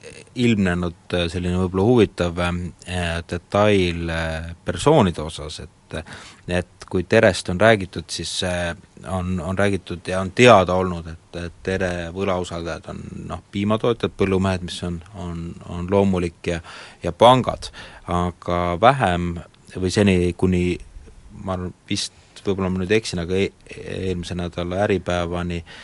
[0.44, 7.62] ilmnenud äh, selline võib-olla huvitav äh, detail äh, persoonide osas, et et kui Terest on
[7.62, 8.76] räägitud, siis äh,
[9.10, 14.66] on, on räägitud ja on teada olnud, et, et Tere võlausaldajad on noh, piimatootjad, põllumehed,
[14.68, 16.60] mis on, on, on loomulik ja
[17.04, 17.72] ja pangad,
[18.08, 19.34] aga vähem
[19.76, 20.78] või seni, kuni
[21.44, 22.14] ma arvan, vist
[22.46, 23.50] võib-olla ma nüüd eksin, aga e
[24.12, 25.76] eelmise nädala Äripäevani äh,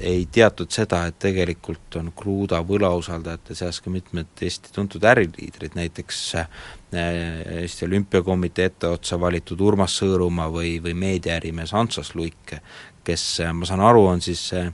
[0.00, 6.20] ei teatud seda, et tegelikult on Kruda võlausaldajate seas ka mitmed Eesti tuntud äriliidrid, näiteks
[6.42, 6.60] äh,
[7.62, 12.54] Eesti Olümpiakomitee etteotsa valitud Urmas Sõõrumaa või, või meediaärimees Antsas Luik,
[13.04, 14.68] kes, äh, ma saan aru, on siis äh,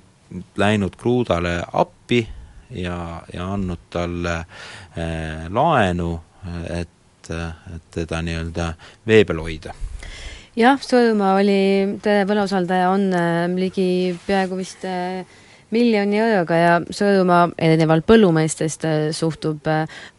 [0.59, 2.25] läinud Krudale appi
[2.71, 4.41] ja, ja andnud talle
[5.55, 6.13] laenu,
[6.75, 8.73] et, et teda nii-öelda
[9.07, 9.75] vee peal hoida
[10.57, 11.59] jah, Sõõrumaa oli,
[12.29, 13.89] võlausaldaja on äh, ligi
[14.27, 15.27] peaaegu vist äh,
[15.75, 19.69] miljoni euroga ja Sõõrumaa erinevalt põllumeestest äh, suhtub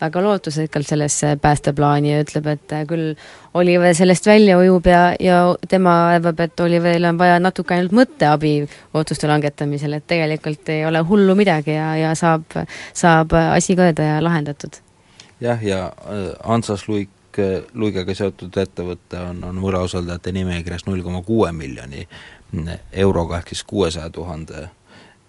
[0.02, 3.14] väga lootusrikkalt sellesse päästeplaani ja ütleb, et küll
[3.58, 8.56] Oliver sellest välja ujub ja, ja tema arvab, et Oliveril on vaja natuke ainult mõtteabi
[8.94, 12.46] otsuste langetamisel, et tegelikult ei ole hullu midagi ja, ja saab,
[12.94, 14.84] saab asi korda ja lahendatud.
[15.42, 15.92] jah, ja
[16.44, 17.10] Ansas Luik
[17.74, 22.08] Luigega seotud ettevõte on, on võlausaldajate nimekirjas null koma kuue miljoni
[22.92, 24.64] euroga, ehk siis kuuesaja tuhande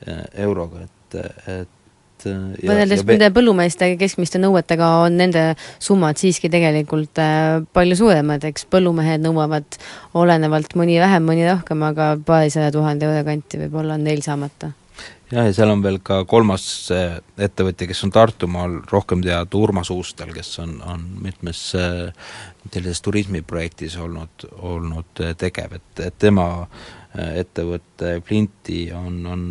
[0.07, 1.19] eh, euroga, et,
[1.49, 5.45] et võrreldes nende põllumeeste keskmiste nõuetega on nende
[5.83, 9.79] summad siiski tegelikult eh, palju suuremad, eks põllumehed nõuavad
[10.19, 14.73] olenevalt mõni vähem, mõni rohkem, aga paarisaja tuhande euro kanti võib-olla on neil saamata
[15.33, 20.33] jah, ja seal on veel ka kolmas ettevõtja, kes on Tartumaal rohkem teada Urmas Uustal,
[20.37, 26.87] kes on, on mitmes sellises turismiprojektis olnud, olnud tegev, et, et tema äh,
[27.17, 29.45] ettevõte Flinti on, on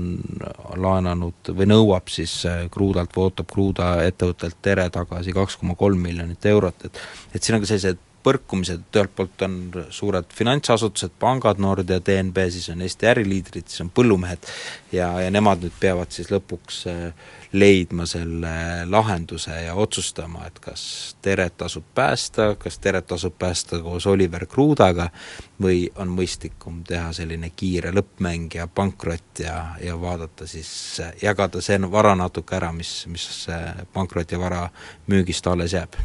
[0.78, 2.40] laenanud või nõuab siis
[2.72, 7.02] Kruudalt või ootab Kruuda ettevõttelt Tere tagasi kaks koma kolm miljonit eurot, et
[7.34, 9.58] et siin on ka sellised põrkumised, ühelt poolt on
[9.94, 14.52] suured finantsasutused, pangad, Nordea, DNB, siis on Eesti äriliidrid, siis on põllumehed
[14.92, 18.52] ja, ja nemad nüüd peavad siis lõpuks äh, leidma selle
[18.90, 25.10] lahenduse ja otsustama, et kas Teret tasub päästa, kas Teret tasub päästa koos Oliver Krudaga
[25.62, 31.80] või on mõistlikum teha selline kiire lõppmäng ja pankrot ja, ja vaadata siis, jagada see
[31.92, 33.48] vara natuke ära, mis, mis
[33.94, 34.68] pankroti vara
[35.08, 35.96] müügist alles jääb.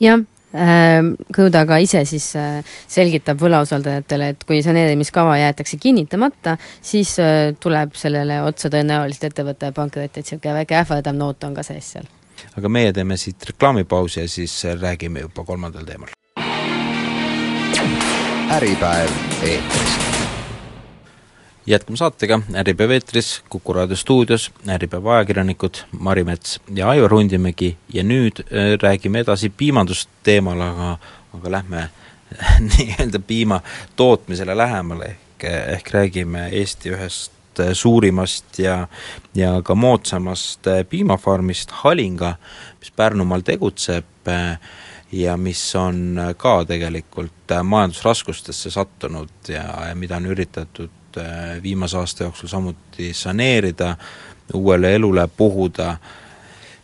[0.00, 7.16] jah Kõuda ähm, ka ise siis äh, selgitab võlausaldajatele, et kui saneerimiskava jäetakse kinnitamata, siis
[7.20, 11.92] äh, tuleb sellele otsa tõenäoliselt ettevõtte pankrot, et niisugune väike ähvardav noot on ka sees
[11.96, 12.08] seal.
[12.56, 16.12] aga meie teeme siit reklaamipausi ja siis räägime juba kolmandal teemal.
[18.56, 19.10] äripäev
[19.42, 20.15] eetris
[21.66, 28.02] jätkame saatega Äripäev eetris, Kuku raadio stuudios Äripäeva ajakirjanikud Mari Mets ja Aivar Hundimägi ja
[28.02, 30.98] nüüd äh, räägime edasi piimandusteemal, aga,
[31.34, 31.88] aga lähme
[32.70, 33.60] nii-öelda piima
[33.96, 38.86] tootmisele lähemale, ehk, ehk räägime Eesti ühest äh, suurimast ja,
[39.34, 42.36] ja ka moodsamast äh, piimafarmist Halinga,
[42.80, 44.30] mis Pärnumaal tegutseb
[45.12, 52.24] ja mis on ka tegelikult majandusraskustesse sattunud ja, ja mida on üritatud Äh, viimase aasta
[52.24, 53.96] jooksul samuti saneerida,
[54.54, 55.96] uuele elule puhuda,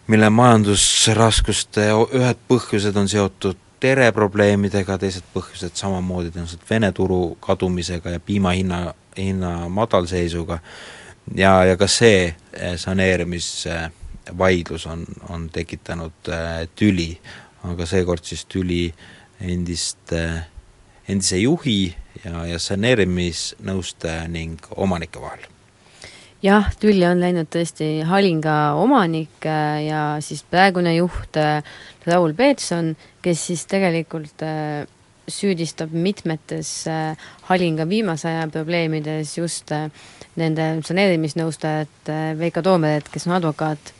[0.06, 1.80] mille majandusraskuste
[2.16, 8.94] ühed põhjused on seotud tereprobleemidega, teised põhjused samamoodi tõenäoliselt Vene turu kadumisega ja piima hinna,
[9.18, 10.58] hinna madalseisuga.
[11.36, 12.36] Ja, ja ka see äh,
[12.80, 17.20] saneerimisvaidlus on, on tekitanud äh, tüli,
[17.68, 18.94] aga seekord siis tüli
[19.44, 20.12] endist,
[21.08, 25.48] endise juhi ja, ja saneerimisnõustaja ning omanike vahel?
[26.42, 31.62] jah, tülli on läinud tõesti Halinga omanik äh, ja siis praegune juht äh,
[32.06, 34.82] Raul Peetson, kes siis tegelikult äh,
[35.30, 36.70] süüdistab mitmetes
[37.46, 39.70] Halinga viimase aja probleemides just
[40.36, 43.92] nende saneerimisnõustajat Veiko Toomeret, kes on advokaat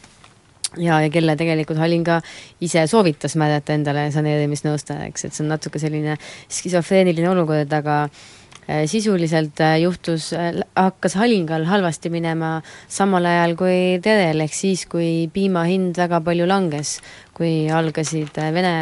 [0.81, 2.21] ja, ja kelle tegelikult Halin ka
[2.65, 6.17] ise soovitas määrata endale saneerimisnõustajaks, et see on natuke selline
[6.53, 12.55] skisofreeniline olukord, aga äh, sisuliselt äh, juhtus, äh, hakkas Halingal halvasti minema
[12.89, 16.99] samal ajal kui Terel, ehk siis, kui piima hind väga palju langes,
[17.37, 18.75] kui algasid Vene,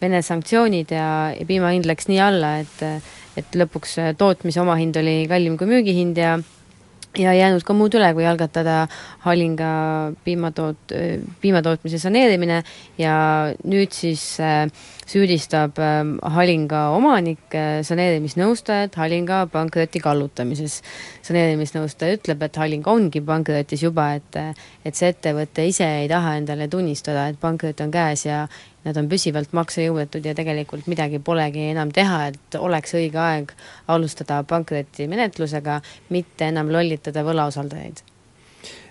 [0.00, 2.86] Vene sanktsioonid ja, ja piima hind läks nii alla, et
[3.38, 6.32] et lõpuks tootmise omahind oli kallim kui müügihind ja
[7.18, 8.84] ja jäänud ka muud üle, kui algatada
[9.24, 9.70] Halinga
[10.26, 10.94] piimatoot-,
[11.42, 12.60] piimatootmise saneerimine
[12.98, 13.14] ja
[13.66, 14.66] nüüd siis äh,
[15.10, 16.02] süüdistab äh,
[16.36, 20.80] Halinga omanik äh, saneerimisnõustajat Halinga pankroti kallutamises.
[21.26, 24.38] saneerimisnõustaja ütleb, et Halinga ongi pankrotis juba, et
[24.84, 28.46] et see ettevõte ise ei taha endale tunnistada, et pankrot on käes ja
[28.84, 33.52] nad on püsivalt maksejõuetud ja tegelikult midagi polegi enam teha, et oleks õige aeg
[33.92, 35.80] alustada pankrotimenetlusega,
[36.14, 38.04] mitte enam lollitada võlausaldajaid.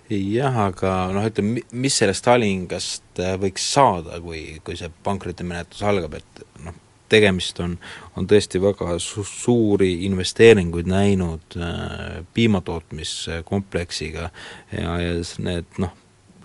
[0.10, 6.16] Jah, aga noh, ütleme, mis sellest Talingast äh, võiks saada, kui, kui see pankrotimenetlus algab,
[6.18, 6.74] et noh,
[7.10, 7.76] tegemist on,
[8.18, 14.30] on tõesti väga su-, suuri investeeringuid näinud äh, piimatootmiskompleksiga
[14.74, 15.14] ja, ja
[15.46, 15.94] need noh,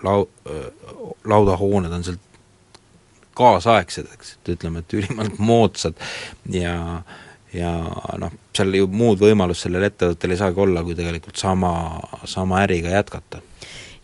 [0.04, 0.68] lau-, äh,
[1.24, 2.30] laudahooned on sealt
[3.38, 6.00] kaasaegsed, eks, et ütleme, et ülimalt moodsad
[6.50, 7.02] ja
[7.54, 7.70] ja
[8.18, 11.70] noh, seal ju muud võimalust sellel ettevõttel ei saagi olla, kui tegelikult sama,
[12.26, 13.42] sama äriga jätkata.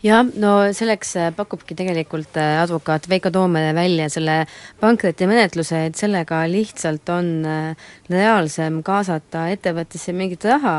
[0.01, 4.47] Jah, no selleks äh, pakubki tegelikult äh, advokaat Veiko Toomere välja selle
[4.81, 10.77] pankrotimenetluse, et sellega lihtsalt on äh, reaalsem kaasata ettevõttesse mingit raha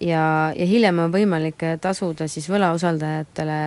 [0.00, 3.58] ja, ja hiljem on võimalik tasuda siis võlausaldajatele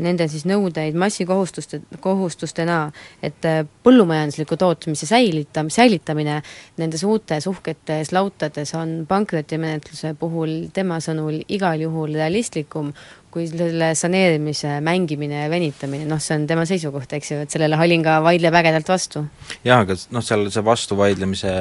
[0.00, 2.86] nende siis nõudeid massikohustuste, kohustustena,
[3.22, 3.44] et
[3.84, 6.38] põllumajandusliku tootmise säilita-, säilitamine
[6.80, 12.92] nendes uutes uhketes lautades on pankrotimenetluse puhul tema sõnul igal juhul realistlikum
[13.32, 17.78] kui selle saneerimise mängimine ja venitamine, noh, see on tema seisukoht, eks ju, et sellele
[17.80, 19.24] Halinga vaidleb ägedalt vastu.
[19.64, 21.54] jah, aga noh, seal see vastuvaidlemise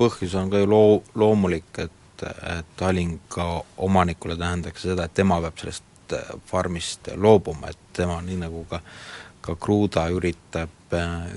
[0.00, 3.46] põhjus on ka ju loo-, loomulik, et et Halinga
[3.78, 6.14] omanikule tähendaks seda, et tema peab sellest
[6.50, 8.80] farmist loobuma, et tema nii nagu ka
[9.40, 10.72] ka Kruda üritab,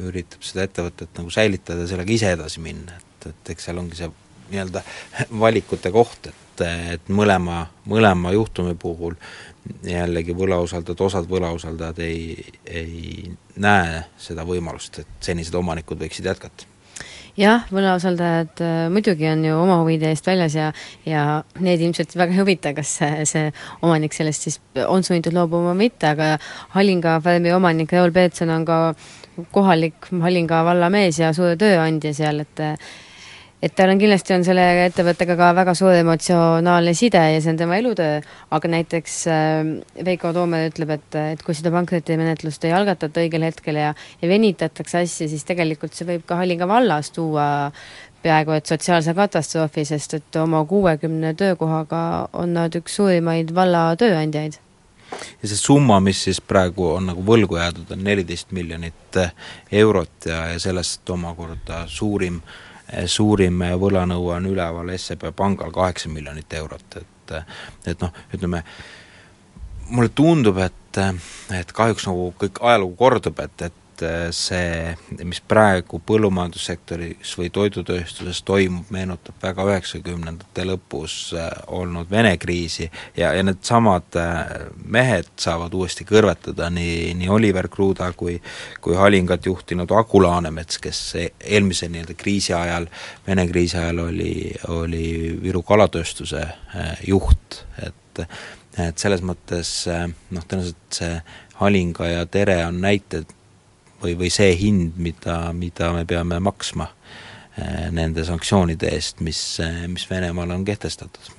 [0.03, 4.09] üritab seda ettevõtet nagu säilitada sellega ise edasi minna, et, et eks seal ongi see
[4.51, 4.83] nii-öelda
[5.43, 6.65] valikute koht, et,
[6.97, 9.15] et mõlema, mõlema juhtumi puhul
[9.87, 12.35] jällegi võlausaldajad, osad võlausaldajad ei,
[12.67, 13.31] ei
[13.63, 16.72] näe seda võimalust, et senised omanikud võiksid jätkata
[17.39, 20.69] jah, võlausaldajad äh, muidugi on ju oma huvide eest väljas ja
[21.09, 21.23] ja
[21.63, 23.49] neid ilmselt väga ei huvita, kas see, see
[23.81, 26.35] omanik sellest siis on sunnitud loobuma või mitte, aga
[26.75, 28.79] Hallinga farmi omanik Raul Peetson on ka
[29.53, 32.63] kohalik Hallinga valla mees ja suur tööandja seal, et
[33.63, 37.59] et tal on kindlasti, on selle ettevõttega ka väga suur emotsionaalne side ja see on
[37.61, 38.19] tema elutöö,
[38.55, 39.69] aga näiteks äh,
[40.03, 45.03] Veiko Toome ütleb, et, et kui seda pankrotimenetlust ei algatata õigel hetkel ja ja venitatakse
[45.05, 47.45] asja, siis tegelikult see võib ka Hallinga vallas tuua
[48.23, 52.03] peaaegu et sotsiaalse katastroofi, sest et oma kuuekümne töökohaga
[52.39, 54.59] on nad üks suurimaid valla tööandjaid.
[55.13, 59.19] Ja see summa, mis siis praegu on nagu võlgu jäädud, on neliteist miljonit
[59.71, 62.62] eurot ja, ja sellest omakorda suurim äh,
[63.07, 67.09] suurim võlanõue on üleval SEB pangal kaheksa miljonit eurot, et
[67.87, 68.59] et noh, ütleme,
[69.89, 70.99] mulle tundub, et,
[71.55, 74.93] et kahjuks nagu kõik ajalugu kordub, et, et et äh, see,
[75.25, 83.33] mis praegu põllumajandussektoris või toidutööstuses toimub, meenutab väga üheksakümnendate lõpus äh, olnud Vene kriisi ja,
[83.33, 84.39] ja needsamad äh,
[84.85, 88.39] mehed saavad uuesti kõrvetada nii, nii Oliver Kruda kui
[88.83, 92.89] kui Halingat juhtinud Aku Laanemets, kes eelmise nii-öelda kriisi ajal,
[93.27, 94.33] Vene kriisi ajal oli,
[94.73, 95.05] oli
[95.43, 96.47] Viru kalatööstuse
[97.07, 98.27] juht, et
[98.73, 101.17] et selles mõttes noh, tõenäoliselt see
[101.59, 103.29] Halinga ja Tere on näited
[104.03, 106.89] või, või see hind, mida, mida me peame maksma
[107.57, 111.31] eh, nende sanktsioonide eest, mis, eh, mis Venemaal on kehtestatud.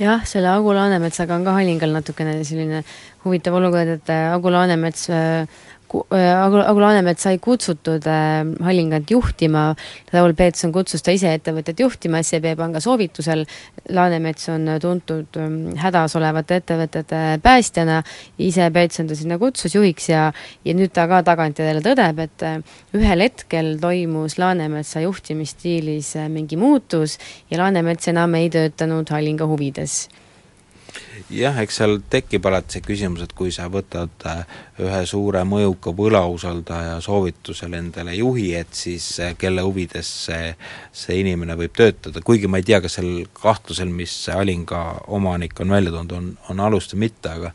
[0.00, 2.84] Jah, selle Agu Laanemetsaga on ka Halingal natukene selline
[3.24, 5.10] huvitav olukord, et eh, Agu Laanemets
[5.90, 9.70] Agu, Agu Laanemets sai kutsutud äh, Hallingat juhtima,
[10.14, 13.42] Raul Peetson kutsus ta ise ettevõtet juhtima SEB panga soovitusel,
[13.90, 18.00] Laanemets on tuntud ähm, hädas olevate ettevõtete päästjana,
[18.38, 20.28] ise Peetson ta sinna kutsus juhiks ja
[20.64, 26.60] ja nüüd ta ka tagantjärele tõdeb, et äh, ühel hetkel toimus Laanemetsa juhtimisstiilis äh, mingi
[26.60, 27.18] muutus
[27.50, 30.04] ja Laanemets enam ei töötanud Hallinga huvides
[31.30, 34.42] jah, eks seal tekib alati see küsimus, et kui sa võtad äh,
[34.82, 40.54] ühe suure mõjuka võlausaldaja soovitusel endale juhi, et siis äh, kelle huvides see,
[40.92, 45.76] see inimene võib töötada, kuigi ma ei tea, kas sel kahtlusel, mis Alinga omanik on
[45.76, 47.54] välja toonud, on, on alust või mitte, aga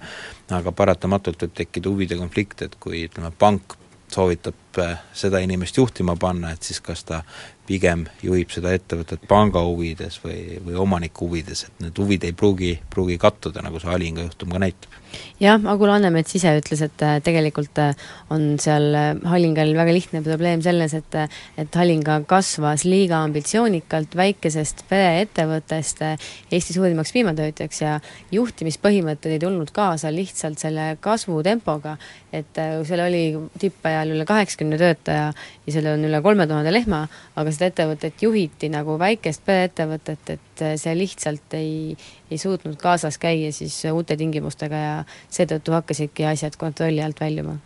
[0.53, 3.79] aga paratamatult võib tekkida huvide konflikt, et kui ütleme, pank
[4.11, 7.23] soovitab äh, seda inimest juhtima panna, et siis kas ta
[7.67, 12.75] pigem juhib seda ettevõtet panga huvides või, või omaniku huvides, et need huvid ei pruugi,
[12.93, 15.01] pruugi kattuda, nagu see Halinga juhtum ka näitab.
[15.39, 17.95] Jah, Agu Laanemets ise ütles, et äh, tegelikult äh,
[18.31, 21.17] on seal äh, Hallingal väga lihtne probleem selles, et
[21.59, 27.93] et Hallinga kasvas liiga ambitsioonikalt väikesest pereettevõttest Eesti suurimaks piimatöötajaks ja
[28.35, 31.95] juhtimispõhimõtted ei tulnud kaasa lihtsalt selle kasvutempoga,
[32.35, 33.23] et seal oli
[33.59, 37.05] tippajal üle kaheksakümne töötaja ja seal on üle kolme tuhande lehma,
[37.35, 41.95] aga seda ettevõtet juhiti nagu väikest pereettevõtet, et see lihtsalt ei,
[42.31, 44.97] ei suutnud kaasas käia siis uute tingimustega ja
[45.29, 47.57] seetõttu hakkasidki asjad kontrolli alt väljuma.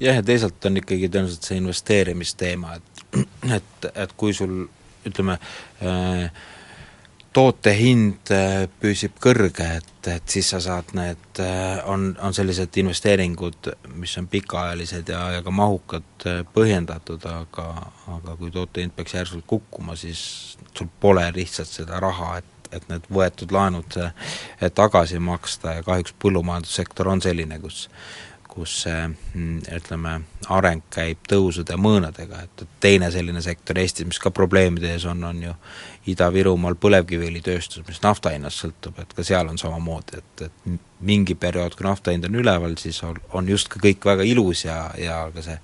[0.00, 2.96] jah, ja teisalt on ikkagi tõenäoliselt see investeerimisteema, et
[3.58, 4.66] et, et kui sul
[5.06, 5.38] ütleme
[5.82, 6.30] äh,
[7.36, 12.76] toote hind äh, püsib kõrge, et, et siis sa saad need, äh, on, on sellised
[12.80, 13.70] investeeringud,
[14.00, 17.68] mis on pikaajalised ja, ja ka mahukad, äh, põhjendatud, aga
[18.16, 20.20] aga kui toote hind peaks järsult kukkuma, siis
[20.72, 23.94] sul pole lihtsalt seda raha, et et need võetud laenud
[24.74, 27.84] tagasi maksta ja kahjuks põllumajandussektor on selline, kus
[28.56, 30.14] kus see mm, ütleme,
[30.52, 35.42] areng käib tõusude mõõnadega, et teine selline sektor Eestis, mis ka probleemide ees on, on
[35.44, 35.54] ju
[36.12, 40.76] Ida-Virumaal põlevkiviõlitööstus, mis nafta hinnast sõltub, et ka seal on samamoodi, et, et
[41.06, 44.78] mingi periood, kui nafta hind on üleval, siis on, on justkui kõik väga ilus ja,
[45.00, 45.58] ja ka see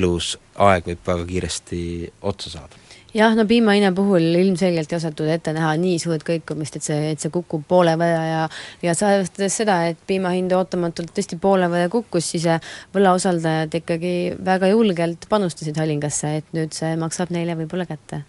[0.00, 1.84] ilus aeg võib väga kiiresti
[2.32, 2.83] otsa saada
[3.14, 7.22] jah, no piimahinna puhul ilmselgelt ei osatud ette näha nii suurt kõikumist, et see, et
[7.22, 8.40] see kukub poole võrra ja
[8.82, 14.14] ja arvestades seda, et piima hind ootamatult tõesti poole võrra kukkus, siis äh, võlausaldajad ikkagi
[14.44, 18.24] väga julgelt panustasid Halingasse, et nüüd see maksab neile võib-olla kätte.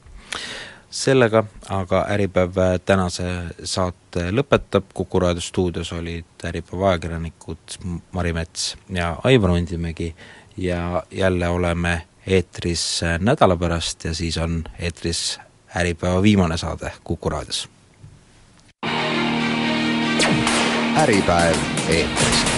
[0.96, 1.42] Sellega
[1.74, 3.28] aga Äripäev äh, tänase
[3.68, 7.80] saate lõpetab, Kuku raadio stuudios olid Äripäeva ajakirjanikud
[8.16, 10.14] Mari Mets ja Aivar Undimägi
[10.58, 15.40] ja jälle oleme eetris nädala pärast ja siis on eetris
[15.76, 17.70] Äripäeva viimane saade Kuku raadios.
[20.98, 21.56] äripäev
[21.90, 22.55] eetris